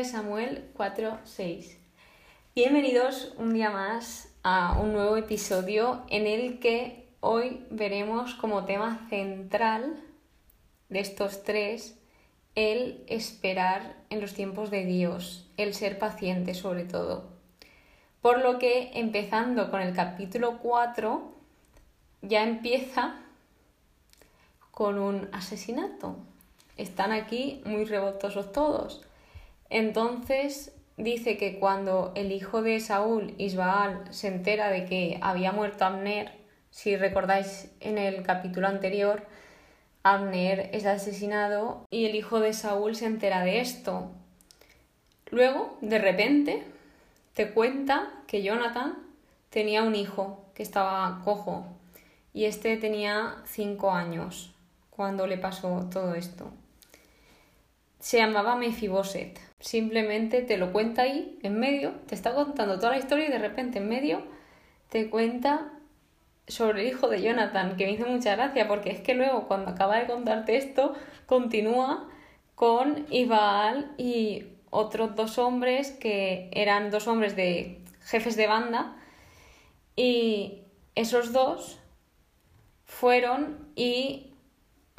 [0.00, 1.76] de Samuel 4:6.
[2.54, 9.06] Bienvenidos un día más a un nuevo episodio en el que hoy veremos como tema
[9.10, 10.02] central
[10.88, 11.98] de estos tres
[12.54, 17.28] el esperar en los tiempos de Dios, el ser paciente sobre todo.
[18.22, 21.30] Por lo que empezando con el capítulo 4
[22.22, 23.16] ya empieza
[24.70, 26.16] con un asesinato.
[26.78, 29.06] Están aquí muy revoltosos todos.
[29.70, 35.84] Entonces dice que cuando el hijo de Saúl, Isbaal, se entera de que había muerto
[35.84, 36.32] Abner,
[36.70, 39.26] si recordáis en el capítulo anterior,
[40.02, 44.10] Abner es asesinado y el hijo de Saúl se entera de esto.
[45.30, 46.64] Luego, de repente,
[47.34, 48.98] te cuenta que Jonathan
[49.50, 51.66] tenía un hijo que estaba cojo
[52.32, 54.52] y este tenía cinco años
[54.90, 56.50] cuando le pasó todo esto.
[57.98, 59.49] Se llamaba Mefiboset.
[59.60, 63.38] Simplemente te lo cuenta ahí, en medio, te está contando toda la historia y de
[63.38, 64.22] repente en medio
[64.88, 65.72] te cuenta
[66.48, 69.70] sobre el hijo de Jonathan, que me hizo mucha gracia porque es que luego cuando
[69.70, 70.94] acaba de contarte esto,
[71.26, 72.08] continúa
[72.54, 78.96] con Ibaal y otros dos hombres que eran dos hombres de jefes de banda
[79.94, 80.62] y
[80.94, 81.78] esos dos
[82.84, 84.29] fueron y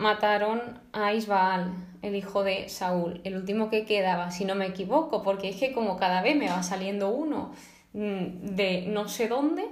[0.01, 1.71] mataron a Isbaal,
[2.01, 5.71] el hijo de Saúl, el último que quedaba, si no me equivoco, porque es que
[5.71, 7.53] como cada vez me va saliendo uno
[7.93, 9.65] mm, de no sé dónde,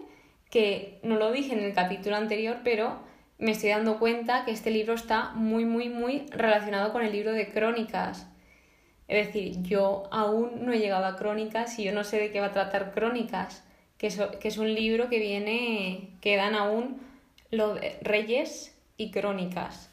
[0.50, 3.00] que no lo dije en el capítulo anterior, pero
[3.40, 7.32] me estoy dando cuenta que este libro está muy, muy, muy relacionado con el libro
[7.32, 8.28] de crónicas.
[9.08, 12.40] Es decir, yo aún no he llegado a crónicas y yo no sé de qué
[12.40, 13.64] va a tratar crónicas,
[13.98, 17.02] que es, un libro que viene, que dan aún
[17.50, 19.89] los reyes y crónicas.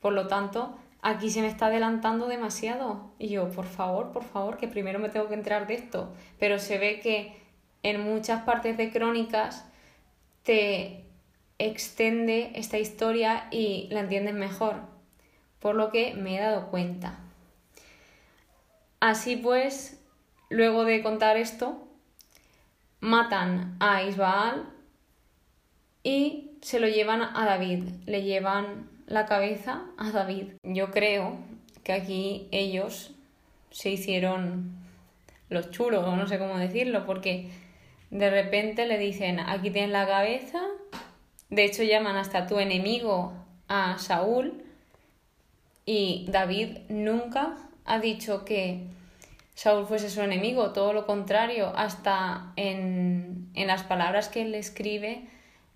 [0.00, 3.12] Por lo tanto, aquí se me está adelantando demasiado.
[3.18, 6.12] Y yo, por favor, por favor, que primero me tengo que enterar de esto.
[6.38, 7.36] Pero se ve que
[7.82, 9.64] en muchas partes de crónicas
[10.42, 11.04] te
[11.58, 14.76] extiende esta historia y la entiendes mejor.
[15.60, 17.18] Por lo que me he dado cuenta.
[19.00, 19.98] Así pues,
[20.48, 21.86] luego de contar esto,
[23.00, 24.70] matan a Isbaal
[26.02, 27.84] y se lo llevan a David.
[28.06, 30.52] Le llevan la cabeza a David.
[30.62, 31.36] Yo creo
[31.82, 33.10] que aquí ellos
[33.70, 34.70] se hicieron
[35.48, 37.50] los chulos, o no sé cómo decirlo, porque
[38.10, 40.60] de repente le dicen, aquí tienes la cabeza.
[41.50, 43.32] De hecho, llaman hasta tu enemigo
[43.66, 44.62] a Saúl.
[45.84, 48.84] Y David nunca ha dicho que
[49.54, 55.28] Saúl fuese su enemigo, todo lo contrario, hasta en, en las palabras que él escribe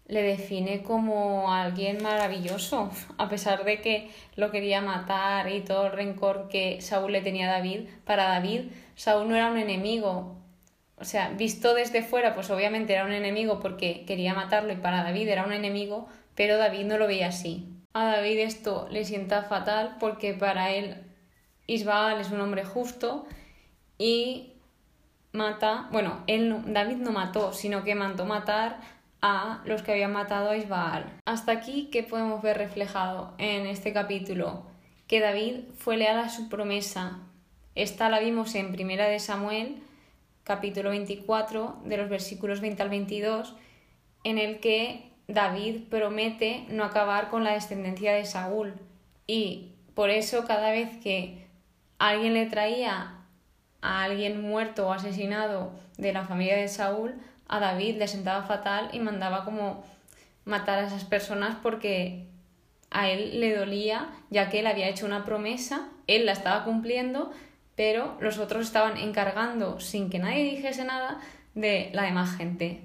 [0.06, 5.92] le define como alguien maravilloso, a pesar de que lo quería matar y todo el
[5.92, 7.88] rencor que Saúl le tenía a David.
[8.04, 10.37] Para David, Saúl no era un enemigo.
[10.97, 15.03] O sea, visto desde fuera, pues obviamente era un enemigo porque quería matarlo y para
[15.03, 17.69] David era un enemigo, pero David no lo veía así.
[17.94, 21.03] A David esto le sienta fatal porque para él
[21.66, 23.26] Isbaal es un hombre justo
[23.98, 24.53] y
[25.32, 28.81] mata, bueno, él David no mató, sino que mandó matar
[29.27, 31.11] a los que habían matado a Isbaal.
[31.25, 34.67] Hasta aquí, ¿qué podemos ver reflejado en este capítulo?
[35.07, 37.21] Que David fue leal a su promesa.
[37.75, 39.83] Esta la vimos en Primera de Samuel,
[40.43, 43.55] capítulo 24, de los versículos 20 al 22,
[44.25, 48.75] en el que David promete no acabar con la descendencia de Saúl.
[49.27, 51.47] Y por eso cada vez que
[51.99, 53.15] alguien le traía
[53.81, 57.15] a alguien muerto o asesinado de la familia de Saúl,
[57.49, 59.84] a David le sentaba fatal y mandaba como
[60.44, 62.27] matar a esas personas porque
[62.91, 67.33] a él le dolía, ya que él había hecho una promesa, él la estaba cumpliendo,
[67.75, 71.19] pero los otros estaban encargando, sin que nadie dijese nada,
[71.54, 72.83] de la demás gente.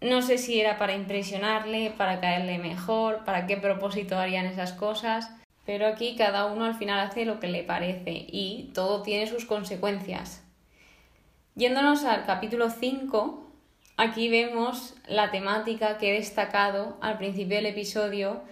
[0.00, 5.30] No sé si era para impresionarle, para caerle mejor, para qué propósito harían esas cosas,
[5.64, 9.44] pero aquí cada uno al final hace lo que le parece y todo tiene sus
[9.44, 10.45] consecuencias.
[11.58, 13.50] Yéndonos al capítulo 5,
[13.96, 18.42] aquí vemos la temática que he destacado al principio del episodio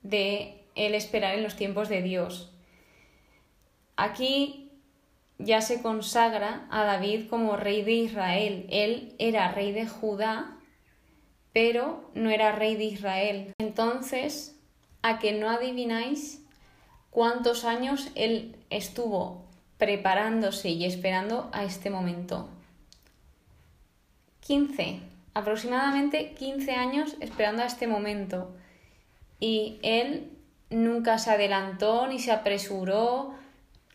[0.00, 2.50] de el esperar en los tiempos de Dios.
[3.96, 4.70] Aquí
[5.38, 8.66] ya se consagra a David como rey de Israel.
[8.70, 10.56] Él era rey de Judá,
[11.52, 13.52] pero no era rey de Israel.
[13.58, 14.58] Entonces,
[15.02, 16.42] a que no adivináis
[17.10, 19.45] cuántos años él estuvo
[19.78, 22.48] preparándose y esperando a este momento.
[24.40, 25.00] 15,
[25.34, 28.54] aproximadamente 15 años esperando a este momento.
[29.40, 30.30] Y él
[30.70, 33.34] nunca se adelantó ni se apresuró.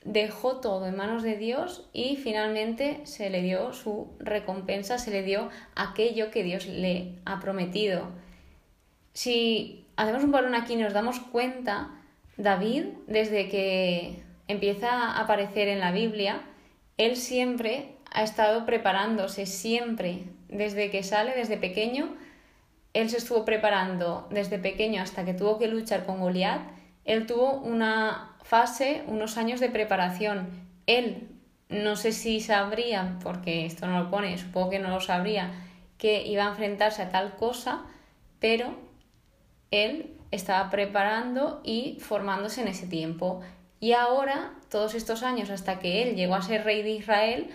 [0.03, 5.21] dejó todo en manos de Dios y finalmente se le dio su recompensa, se le
[5.21, 8.07] dio aquello que Dios le ha prometido.
[9.13, 11.91] Si hacemos un balón aquí y nos damos cuenta,
[12.37, 16.41] David, desde que empieza a aparecer en la Biblia,
[16.97, 22.15] él siempre ha estado preparándose, siempre, desde que sale, desde pequeño,
[22.93, 26.61] él se estuvo preparando desde pequeño hasta que tuvo que luchar con Goliat,
[27.05, 30.49] él tuvo una fase, unos años de preparación.
[30.87, 31.29] Él,
[31.69, 35.51] no sé si sabría, porque esto no lo pone, supongo que no lo sabría,
[35.97, 37.83] que iba a enfrentarse a tal cosa,
[38.39, 38.75] pero
[39.71, 43.41] él estaba preparando y formándose en ese tiempo.
[43.81, 47.49] Y ahora, todos estos años, hasta que él llegó a ser rey de Israel,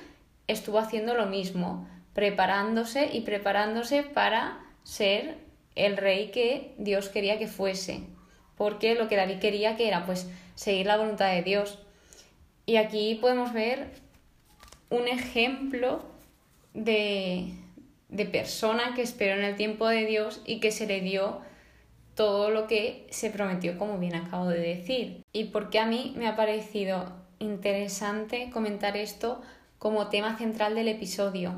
[0.49, 5.38] estuvo haciendo lo mismo, preparándose y preparándose para ser
[5.76, 8.00] el rey que Dios quería que fuese.
[8.56, 11.78] Porque lo que David quería que era pues seguir la voluntad de Dios.
[12.67, 13.93] Y aquí podemos ver
[14.90, 16.05] un ejemplo
[16.75, 17.52] de,
[18.08, 21.40] de persona que esperó en el tiempo de Dios y que se le dio
[22.16, 25.22] todo lo que se prometió, como bien acabo de decir.
[25.32, 29.42] Y porque a mí me ha parecido interesante comentar esto
[29.78, 31.54] como tema central del episodio.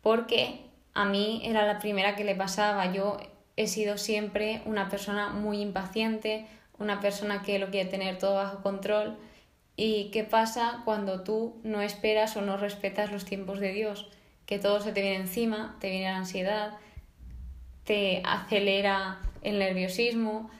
[0.00, 0.60] Porque
[0.94, 2.92] a mí era la primera que le pasaba.
[2.92, 3.18] Yo
[3.56, 6.46] he sido siempre una persona muy impaciente,
[6.78, 9.16] una persona que lo quiere tener todo bajo control.
[9.74, 14.08] ¿Y qué pasa cuando tú no esperas o no respetas los tiempos de Dios?
[14.46, 16.78] Que todo se te viene encima, te viene la ansiedad,
[17.84, 20.50] te acelera el nerviosismo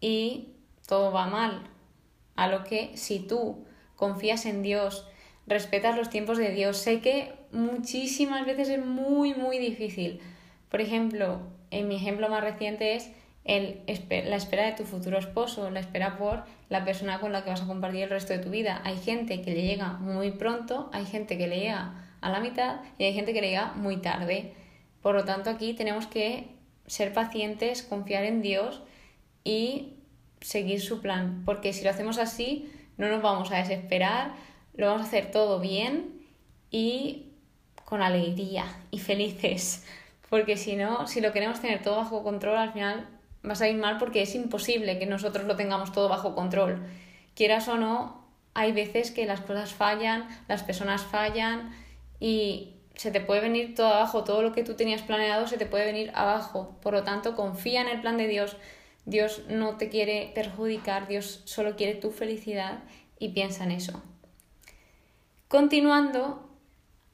[0.00, 0.48] y
[0.86, 1.62] todo va mal.
[2.36, 3.64] A lo que si tú
[3.96, 5.06] confías en Dios,
[5.46, 10.20] respetas los tiempos de Dios, sé que muchísimas veces es muy, muy difícil.
[10.70, 11.40] Por ejemplo,
[11.70, 13.10] en mi ejemplo más reciente es
[13.44, 17.50] el, la espera de tu futuro esposo, la espera por la persona con la que
[17.50, 18.80] vas a compartir el resto de tu vida.
[18.84, 22.80] Hay gente que le llega muy pronto, hay gente que le llega a la mitad
[22.98, 24.54] y hay gente que le llega muy tarde.
[25.02, 26.59] Por lo tanto, aquí tenemos que
[26.90, 28.82] ser pacientes, confiar en Dios
[29.44, 29.94] y
[30.40, 34.32] seguir su plan, porque si lo hacemos así, no nos vamos a desesperar,
[34.74, 36.20] lo vamos a hacer todo bien
[36.72, 37.28] y
[37.84, 39.86] con alegría y felices,
[40.30, 43.08] porque si no, si lo queremos tener todo bajo control, al final
[43.48, 46.84] va a salir mal porque es imposible que nosotros lo tengamos todo bajo control.
[47.36, 51.72] Quieras o no, hay veces que las cosas fallan, las personas fallan
[52.18, 55.64] y se te puede venir todo abajo, todo lo que tú tenías planeado se te
[55.64, 56.76] puede venir abajo.
[56.82, 58.58] Por lo tanto, confía en el plan de Dios.
[59.06, 62.80] Dios no te quiere perjudicar, Dios solo quiere tu felicidad
[63.18, 64.02] y piensa en eso.
[65.48, 66.46] Continuando,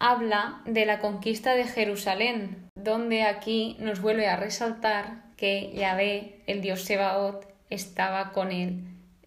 [0.00, 6.62] habla de la conquista de Jerusalén, donde aquí nos vuelve a resaltar que Yahvé, el
[6.62, 8.82] dios Sebaot, estaba con él,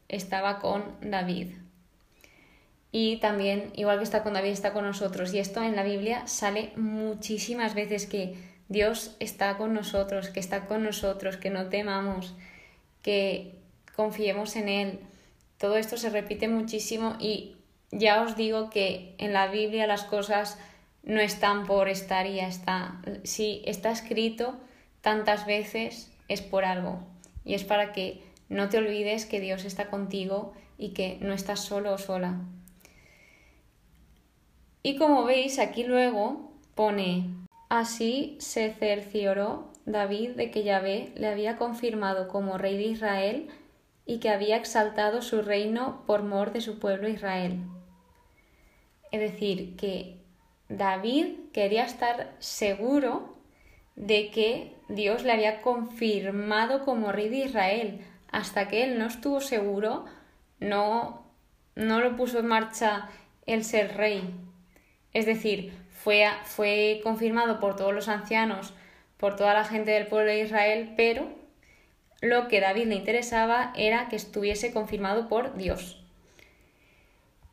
[0.09, 1.53] estaba con David
[2.91, 5.33] y también, igual que está con David, está con nosotros.
[5.33, 8.35] Y esto en la Biblia sale muchísimas veces que
[8.67, 12.33] Dios está con nosotros, que está con nosotros, que no temamos,
[13.03, 13.55] que
[13.95, 14.99] confiemos en Él.
[15.57, 17.55] Todo esto se repite muchísimo y
[17.91, 20.57] ya os digo que en la Biblia las cosas
[21.03, 23.01] no están por estar y ya está.
[23.23, 24.55] Si está escrito
[25.01, 26.99] tantas veces es por algo
[27.45, 31.59] y es para que no te olvides que Dios está contigo y que no estás
[31.59, 32.39] solo o sola.
[34.81, 37.29] Y como veis, aquí luego pone,
[37.69, 43.49] así se cercioró David de que Yahvé le había confirmado como rey de Israel
[44.05, 47.59] y que había exaltado su reino por mor de su pueblo Israel.
[49.11, 50.17] Es decir, que
[50.69, 53.35] David quería estar seguro
[53.95, 58.05] de que Dios le había confirmado como rey de Israel.
[58.31, 60.05] Hasta que él no estuvo seguro,
[60.59, 61.25] no,
[61.75, 63.09] no lo puso en marcha
[63.45, 64.23] el ser rey.
[65.13, 68.73] Es decir, fue, fue confirmado por todos los ancianos,
[69.17, 71.27] por toda la gente del pueblo de Israel, pero
[72.21, 76.03] lo que David le interesaba era que estuviese confirmado por Dios.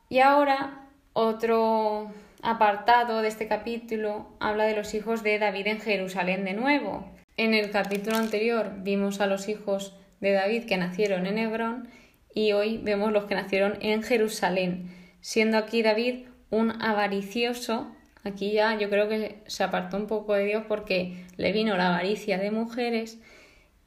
[0.09, 6.45] Y ahora otro apartado de este capítulo habla de los hijos de David en Jerusalén
[6.45, 7.11] de nuevo.
[7.37, 11.89] En el capítulo anterior vimos a los hijos de David que nacieron en Hebrón
[12.33, 17.89] y hoy vemos los que nacieron en Jerusalén, siendo aquí David un avaricioso,
[18.25, 21.89] aquí ya yo creo que se apartó un poco de Dios porque le vino la
[21.89, 23.19] avaricia de mujeres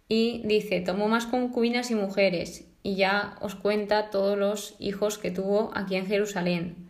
[0.08, 5.32] y dice, tomó más concubinas y mujeres y ya os cuenta todos los hijos que
[5.32, 6.90] tuvo aquí en Jerusalén.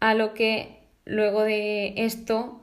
[0.00, 2.60] A lo que luego de esto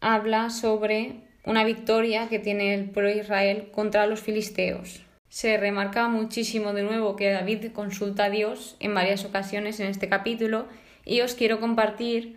[0.00, 5.03] habla sobre una victoria que tiene el pueblo de Israel contra los filisteos.
[5.34, 10.08] Se remarca muchísimo de nuevo que David consulta a Dios en varias ocasiones en este
[10.08, 10.68] capítulo
[11.04, 12.36] y os quiero compartir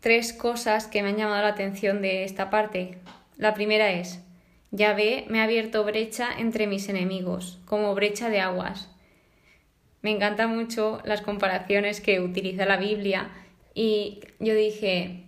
[0.00, 2.96] tres cosas que me han llamado la atención de esta parte.
[3.36, 4.24] La primera es,
[4.70, 8.88] Yahvé me ha abierto brecha entre mis enemigos, como brecha de aguas.
[10.00, 13.28] Me encantan mucho las comparaciones que utiliza la Biblia
[13.74, 15.24] y yo dije,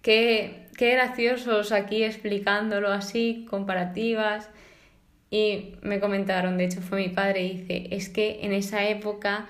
[0.00, 4.48] qué, qué graciosos aquí explicándolo así, comparativas.
[5.30, 9.46] Y me comentaron, de hecho fue mi padre, dice, es que en esa época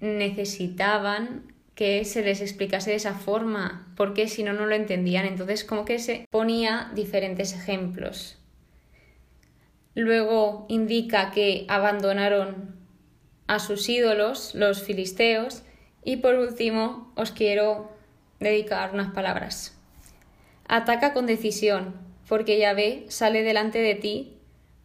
[0.00, 5.26] necesitaban que se les explicase de esa forma, porque si no, no lo entendían.
[5.26, 8.36] Entonces, como que se ponía diferentes ejemplos.
[9.94, 12.74] Luego indica que abandonaron
[13.46, 15.62] a sus ídolos, los filisteos.
[16.04, 17.90] Y por último, os quiero
[18.40, 19.76] dedicar unas palabras.
[20.68, 21.94] Ataca con decisión,
[22.28, 24.37] porque Yahvé sale delante de ti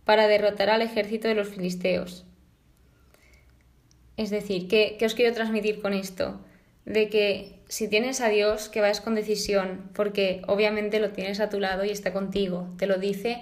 [0.05, 2.25] para derrotar al ejército de los filisteos.
[4.17, 6.39] Es decir, ¿qué, os quiero transmitir con esto?
[6.85, 11.49] De que si tienes a Dios, que vayas con decisión, porque obviamente lo tienes a
[11.49, 12.67] tu lado y está contigo.
[12.77, 13.41] Te lo dice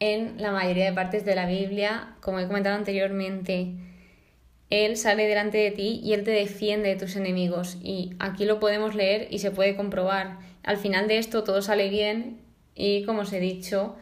[0.00, 3.74] en la mayoría de partes de la Biblia, como he comentado anteriormente.
[4.70, 7.78] Él sale delante de ti y Él te defiende de tus enemigos.
[7.82, 10.38] Y aquí lo podemos leer y se puede comprobar.
[10.64, 12.40] Al final de esto todo sale bien
[12.74, 13.94] y, como os he dicho,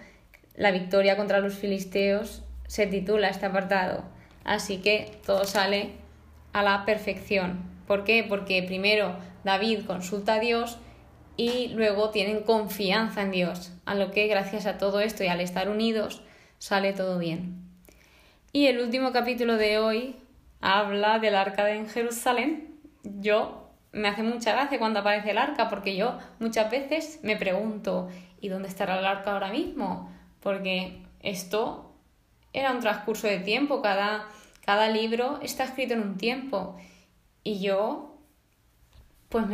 [0.54, 4.04] la victoria contra los filisteos se titula este apartado.
[4.44, 5.92] Así que todo sale
[6.52, 7.62] a la perfección.
[7.86, 8.24] ¿Por qué?
[8.26, 10.78] Porque primero David consulta a Dios
[11.36, 15.40] y luego tienen confianza en Dios, a lo que gracias a todo esto y al
[15.40, 16.22] estar unidos
[16.58, 17.64] sale todo bien.
[18.52, 20.16] Y el último capítulo de hoy
[20.60, 22.78] habla del arca de Jerusalén.
[23.02, 28.08] Yo me hace mucha gracia cuando aparece el arca porque yo muchas veces me pregunto
[28.40, 30.13] ¿y dónde estará el arca ahora mismo?
[30.44, 31.90] Porque esto
[32.52, 34.28] era un transcurso de tiempo, cada,
[34.64, 36.76] cada libro está escrito en un tiempo.
[37.42, 38.18] Y yo,
[39.28, 39.46] pues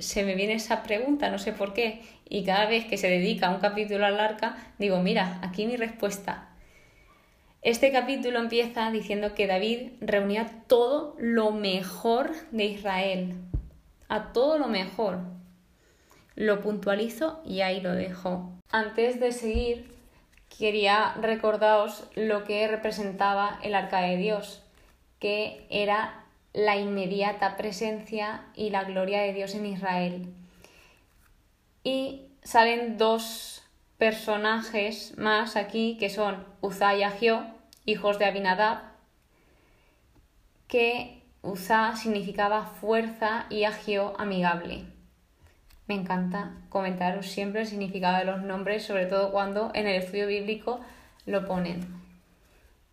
[0.00, 2.02] se me viene esa pregunta, no sé por qué.
[2.28, 6.48] Y cada vez que se dedica un capítulo al arca, digo, mira, aquí mi respuesta.
[7.60, 13.34] Este capítulo empieza diciendo que David reunía todo lo mejor de Israel,
[14.08, 15.20] a todo lo mejor.
[16.36, 18.52] Lo puntualizo y ahí lo dejo.
[18.70, 19.97] Antes de seguir,
[20.56, 24.62] quería recordaros lo que representaba el arca de Dios,
[25.18, 30.34] que era la inmediata presencia y la gloria de Dios en Israel.
[31.84, 33.62] Y salen dos
[33.98, 37.46] personajes más aquí, que son Uzá y Agio,
[37.84, 38.78] hijos de Abinadab,
[40.66, 44.97] que Uzá significaba fuerza y Agio amigable.
[45.88, 50.26] Me encanta comentaros siempre el significado de los nombres, sobre todo cuando en el estudio
[50.26, 50.80] bíblico
[51.24, 51.80] lo ponen.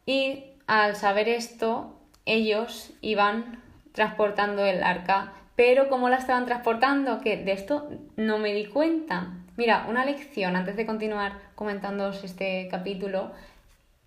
[0.05, 3.61] Y al saber esto, ellos iban
[3.91, 5.33] transportando el arca.
[5.57, 7.19] Pero ¿cómo la estaban transportando?
[7.19, 9.33] Que de esto no me di cuenta.
[9.57, 13.31] Mira, una lección antes de continuar comentándoos este capítulo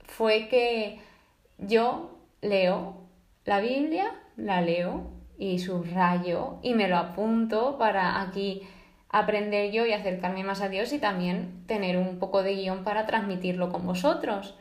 [0.04, 1.00] fue que
[1.59, 3.02] yo leo
[3.45, 8.62] la Biblia, la leo y subrayo y me lo apunto para aquí
[9.10, 13.06] aprender yo y acercarme más a Dios y también tener un poco de guion para
[13.06, 14.54] transmitirlo con vosotros.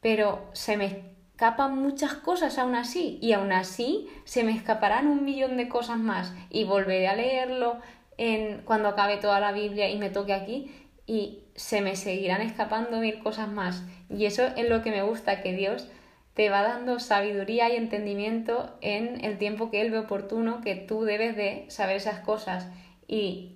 [0.00, 5.24] Pero se me escapan muchas cosas aún así y aún así se me escaparán un
[5.24, 7.76] millón de cosas más y volveré a leerlo
[8.16, 10.70] en, cuando acabe toda la Biblia y me toque aquí
[11.06, 13.84] y se me seguirán escapando mil cosas más.
[14.08, 15.88] Y eso es lo que me gusta, que Dios
[16.34, 21.04] te va dando sabiduría y entendimiento en el tiempo que Él ve oportuno, que tú
[21.04, 22.68] debes de saber esas cosas.
[23.08, 23.55] Y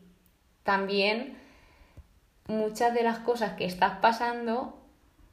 [0.70, 1.36] también
[2.46, 4.78] muchas de las cosas que estás pasando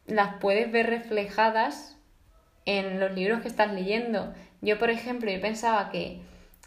[0.07, 1.95] las puedes ver reflejadas
[2.65, 4.33] en los libros que estás leyendo.
[4.61, 6.21] Yo, por ejemplo, yo pensaba que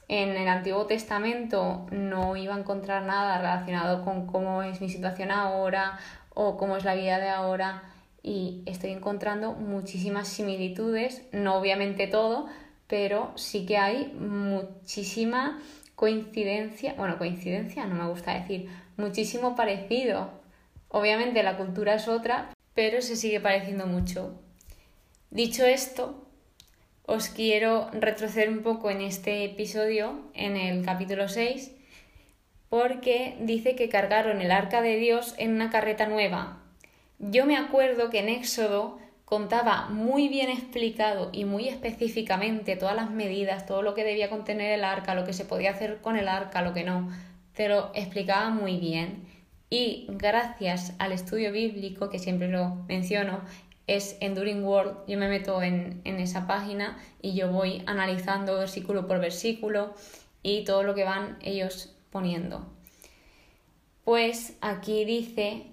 [0.06, 5.32] en el Antiguo Testamento no iba a encontrar nada relacionado con cómo es mi situación
[5.32, 5.98] ahora
[6.32, 7.82] o cómo es la vida de ahora
[8.22, 12.46] y estoy encontrando muchísimas similitudes, no obviamente todo,
[12.86, 15.60] pero sí que hay muchísima
[16.00, 20.30] coincidencia, bueno, coincidencia no me gusta decir, muchísimo parecido.
[20.88, 24.40] Obviamente la cultura es otra, pero se sigue pareciendo mucho.
[25.30, 26.26] Dicho esto,
[27.04, 31.70] os quiero retroceder un poco en este episodio, en el capítulo 6,
[32.70, 36.62] porque dice que cargaron el arca de Dios en una carreta nueva.
[37.18, 38.98] Yo me acuerdo que en Éxodo
[39.30, 44.72] contaba muy bien explicado y muy específicamente todas las medidas, todo lo que debía contener
[44.72, 47.08] el arca, lo que se podía hacer con el arca, lo que no,
[47.54, 49.22] te lo explicaba muy bien.
[49.70, 53.38] Y gracias al estudio bíblico, que siempre lo menciono,
[53.86, 55.06] es Enduring World.
[55.06, 59.94] Yo me meto en, en esa página y yo voy analizando versículo por versículo
[60.42, 62.66] y todo lo que van ellos poniendo.
[64.02, 65.66] Pues aquí dice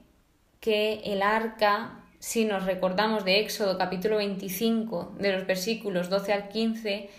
[0.59, 6.49] que el arca, si nos recordamos de Éxodo capítulo 25, de los versículos 12 al
[6.49, 7.09] 15,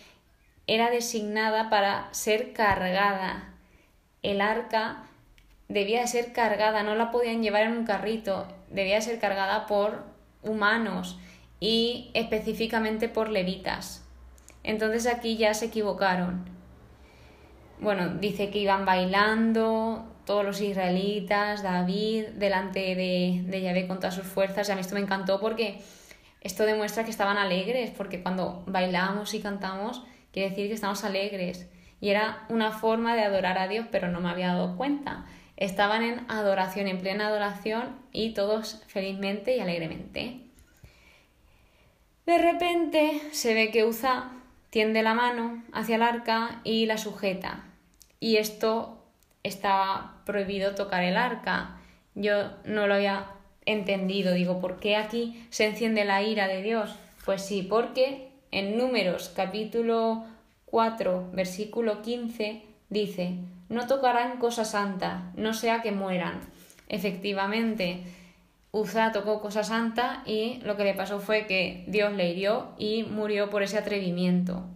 [0.67, 3.55] era designada para ser cargada.
[4.23, 5.05] El arca
[5.69, 10.05] debía de ser cargada, no la podían llevar en un carrito, debía ser cargada por
[10.43, 11.19] humanos
[11.59, 14.05] y específicamente por levitas.
[14.63, 16.45] Entonces aquí ya se equivocaron.
[17.81, 24.15] Bueno, dice que iban bailando todos los israelitas, David, delante de, de Yahvé con todas
[24.15, 24.69] sus fuerzas.
[24.69, 25.81] Y a mí esto me encantó porque
[26.43, 31.67] esto demuestra que estaban alegres, porque cuando bailamos y cantamos, quiere decir que estamos alegres.
[32.03, 35.25] Y era una forma de adorar a Dios, pero no me había dado cuenta.
[35.57, 40.43] Estaban en adoración, en plena adoración y todos felizmente y alegremente.
[42.27, 44.31] De repente se ve que Uza
[44.69, 47.65] tiende la mano hacia el arca y la sujeta.
[48.21, 48.99] Y esto
[49.43, 51.81] estaba prohibido tocar el arca.
[52.15, 53.31] Yo no lo había
[53.65, 54.35] entendido.
[54.35, 56.95] Digo, ¿por qué aquí se enciende la ira de Dios?
[57.25, 60.27] Pues sí, porque en Números capítulo
[60.67, 63.37] 4, versículo 15 dice,
[63.71, 66.41] no tocarán cosa santa, no sea que mueran.
[66.89, 68.03] Efectivamente,
[68.71, 73.05] Uza tocó cosa santa y lo que le pasó fue que Dios le hirió y
[73.05, 74.67] murió por ese atrevimiento.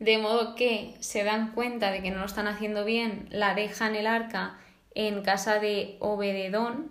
[0.00, 3.94] De modo que se dan cuenta de que no lo están haciendo bien, la dejan
[3.94, 4.58] el arca
[4.98, 6.90] en casa de Obededón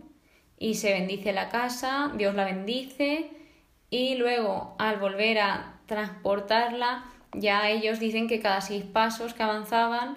[0.57, 3.29] y se bendice la casa, Dios la bendice
[3.89, 10.15] y luego al volver a transportarla ya ellos dicen que cada seis pasos que avanzaban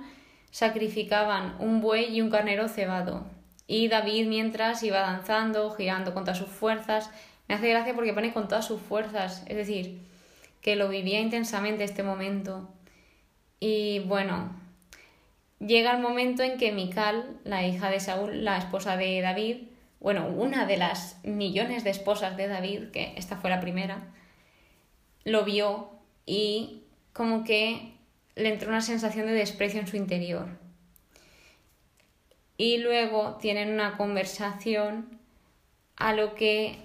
[0.52, 3.26] sacrificaban un buey y un carnero cebado.
[3.66, 7.10] Y David mientras iba danzando, girando con todas sus fuerzas.
[7.48, 10.00] Me hace gracia porque pone con todas sus fuerzas, es decir,
[10.60, 12.68] que lo vivía intensamente este momento.
[13.58, 14.59] Y bueno,
[15.60, 19.68] llega el momento en que Mical, la hija de Saúl, la esposa de David,
[20.00, 24.08] bueno, una de las millones de esposas de David, que esta fue la primera,
[25.24, 25.90] lo vio
[26.24, 27.92] y como que
[28.34, 30.48] le entró una sensación de desprecio en su interior.
[32.56, 35.18] Y luego tienen una conversación
[35.96, 36.76] a lo que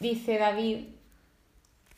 [0.00, 0.84] dice David,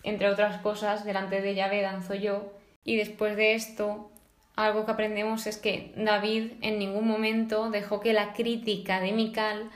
[0.05, 2.53] entre otras cosas, delante de Yahvé danzo yo,
[2.85, 4.13] y después de esto,
[4.57, 9.71] algo que aprendemos es que David en ningún momento dejó que la crítica de Mical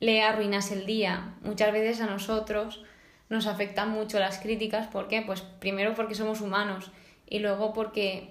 [0.00, 1.34] le arruinase el día.
[1.42, 2.84] Muchas veces a nosotros
[3.28, 5.22] nos afectan mucho las críticas, ¿por qué?
[5.22, 6.90] Pues primero porque somos humanos
[7.28, 8.30] y luego porque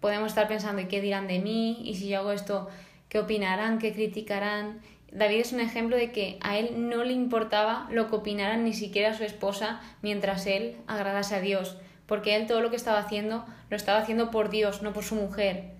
[0.00, 1.80] podemos estar pensando, ¿y qué dirán de mí?
[1.84, 2.68] ¿Y si yo hago esto,
[3.08, 3.78] qué opinarán?
[3.78, 4.80] ¿Qué criticarán?
[5.12, 8.72] David es un ejemplo de que a él no le importaba lo que opinaran ni
[8.72, 11.76] siquiera su esposa mientras él agradase a Dios,
[12.06, 15.14] porque él todo lo que estaba haciendo lo estaba haciendo por Dios, no por su
[15.14, 15.72] mujer.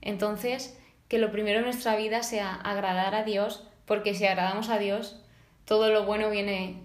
[0.00, 4.78] Entonces, que lo primero en nuestra vida sea agradar a Dios, porque si agradamos a
[4.78, 5.24] Dios,
[5.64, 6.82] todo lo bueno viene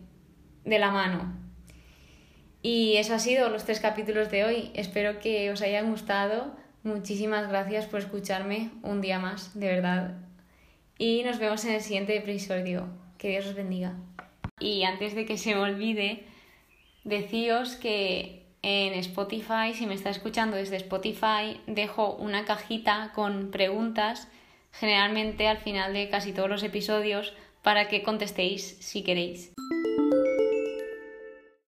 [0.63, 1.33] de la mano.
[2.61, 4.71] Y eso ha sido los tres capítulos de hoy.
[4.73, 6.55] Espero que os hayan gustado.
[6.81, 10.15] Muchísimas gracias por escucharme un día más, de verdad.
[10.97, 12.87] Y nos vemos en el siguiente episodio.
[13.19, 13.93] Que Dios os bendiga.
[14.59, 16.23] Y antes de que se me olvide,
[17.03, 24.27] decíos que en Spotify, si me está escuchando desde Spotify, dejo una cajita con preguntas,
[24.71, 29.53] generalmente al final de casi todos los episodios, para que contestéis si queréis.